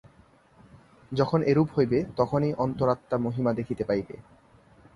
[1.11, 4.15] যখন এরূপ হইবে, তখনই অন্তরাত্মা মহিমা দেখিতে পাইবে।